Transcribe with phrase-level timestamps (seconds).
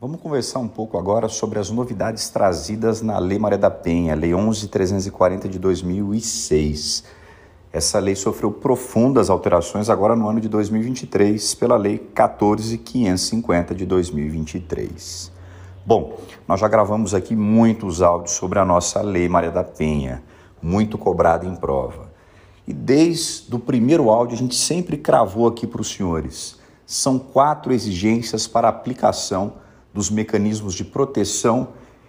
[0.00, 4.30] Vamos conversar um pouco agora sobre as novidades trazidas na Lei Maria da Penha, Lei
[4.30, 7.04] 11.340 de 2006.
[7.70, 15.30] Essa lei sofreu profundas alterações agora no ano de 2023 pela Lei 14.550 de 2023.
[15.84, 20.22] Bom, nós já gravamos aqui muitos áudios sobre a nossa Lei Maria da Penha,
[20.62, 22.10] muito cobrada em prova.
[22.66, 26.58] E desde o primeiro áudio a gente sempre cravou aqui para os senhores.
[26.86, 31.68] São quatro exigências para aplicação dos mecanismos de proteção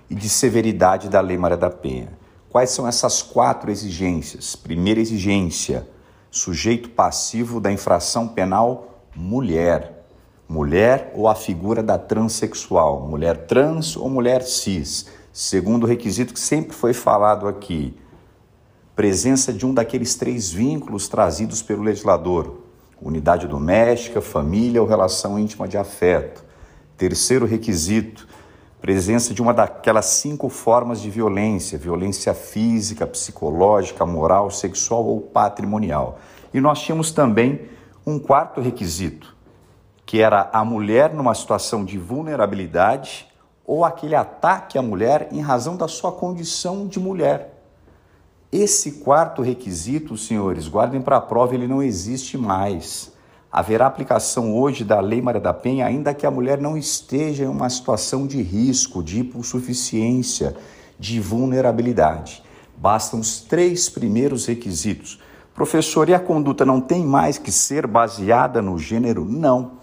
[0.09, 2.17] e de severidade da Lei Maria da Penha.
[2.49, 4.55] Quais são essas quatro exigências?
[4.55, 5.87] Primeira exigência:
[6.29, 10.05] sujeito passivo da infração penal mulher.
[10.47, 15.05] Mulher ou a figura da transexual, mulher trans ou mulher cis.
[15.31, 17.95] Segundo requisito que sempre foi falado aqui,
[18.93, 22.63] presença de um daqueles três vínculos trazidos pelo legislador:
[23.01, 26.43] unidade doméstica, família ou relação íntima de afeto.
[27.01, 28.27] Terceiro requisito,
[28.79, 36.19] presença de uma daquelas cinco formas de violência: violência física, psicológica, moral, sexual ou patrimonial.
[36.53, 37.61] E nós tínhamos também
[38.05, 39.35] um quarto requisito,
[40.05, 43.27] que era a mulher numa situação de vulnerabilidade
[43.65, 47.63] ou aquele ataque à mulher em razão da sua condição de mulher.
[48.51, 53.11] Esse quarto requisito, senhores, guardem para a prova, ele não existe mais
[53.51, 57.47] haverá aplicação hoje da Lei Maria da Penha, ainda que a mulher não esteja em
[57.47, 60.55] uma situação de risco, de hipossuficiência,
[60.97, 62.41] de vulnerabilidade.
[62.77, 65.19] Bastam os três primeiros requisitos.
[65.53, 69.25] Professor, e a conduta não tem mais que ser baseada no gênero?
[69.25, 69.73] Não,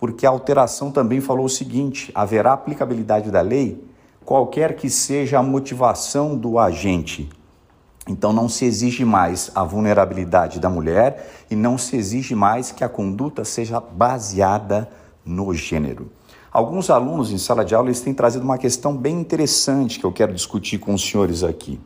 [0.00, 3.82] porque a alteração também falou o seguinte: haverá aplicabilidade da lei
[4.24, 7.30] qualquer que seja a motivação do agente
[8.08, 12.82] então não se exige mais a vulnerabilidade da mulher e não se exige mais que
[12.82, 14.88] a conduta seja baseada
[15.24, 16.10] no gênero.
[16.52, 20.12] Alguns alunos em sala de aula eles têm trazido uma questão bem interessante que eu
[20.12, 21.80] quero discutir com os senhores aqui.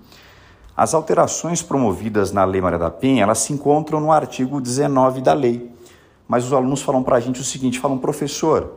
[0.77, 5.33] As alterações promovidas na Lei Maria da Penha, elas se encontram no artigo 19 da
[5.33, 5.71] lei.
[6.27, 8.75] Mas os alunos falam para a gente o seguinte, falam, professor,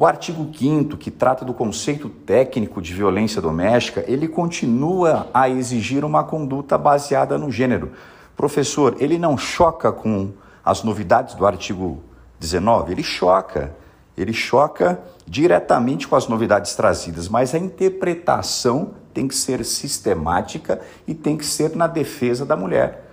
[0.00, 6.06] o artigo 5 que trata do conceito técnico de violência doméstica, ele continua a exigir
[6.06, 7.92] uma conduta baseada no gênero.
[8.34, 10.32] Professor, ele não choca com
[10.64, 12.02] as novidades do artigo
[12.38, 12.92] 19?
[12.92, 13.76] Ele choca.
[14.16, 21.12] Ele choca diretamente com as novidades trazidas, mas a interpretação tem que ser sistemática e
[21.12, 23.04] tem que ser na defesa da mulher.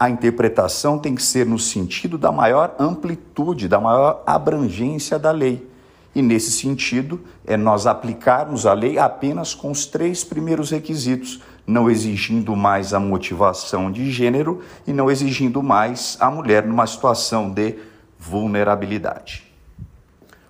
[0.00, 5.70] A interpretação tem que ser no sentido da maior amplitude, da maior abrangência da lei.
[6.14, 11.90] E nesse sentido, é nós aplicarmos a lei apenas com os três primeiros requisitos, não
[11.90, 17.76] exigindo mais a motivação de gênero e não exigindo mais a mulher numa situação de
[18.18, 19.44] vulnerabilidade.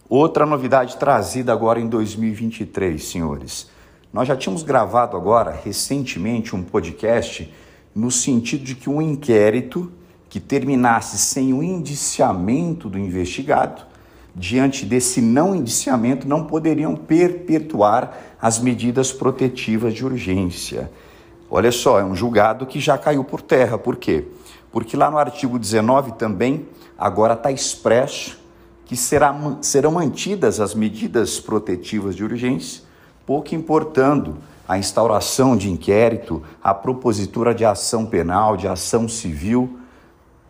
[0.09, 3.71] Outra novidade trazida agora em 2023, senhores.
[4.13, 7.51] Nós já tínhamos gravado agora recentemente um podcast
[7.95, 9.91] no sentido de que um inquérito
[10.29, 13.92] que terminasse sem o indiciamento do investigado
[14.35, 20.91] diante desse não indiciamento, não poderiam perpetuar as medidas protetivas de urgência.
[21.51, 23.77] Olha só, é um julgado que já caiu por terra.
[23.77, 24.27] Por quê?
[24.71, 26.67] Porque lá no artigo 19 também,
[26.99, 28.41] agora está expresso
[28.87, 32.83] que será, serão mantidas as medidas protetivas de urgência,
[33.27, 39.79] pouco importando a instauração de inquérito, a propositura de ação penal, de ação civil,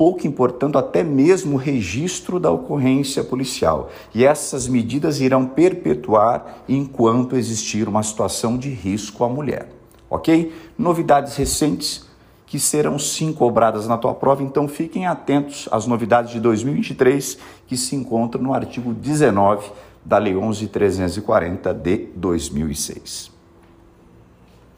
[0.02, 3.88] pouco importando até mesmo o registro da ocorrência policial.
[4.12, 9.68] E essas medidas irão perpetuar enquanto existir uma situação de risco à mulher.
[10.10, 10.52] Ok?
[10.76, 12.04] Novidades recentes
[12.46, 17.38] que serão sim cobradas na tua prova, então fiquem atentos às novidades de 2023
[17.68, 19.70] que se encontram no artigo 19
[20.04, 23.31] da Lei 11.340 de 2006.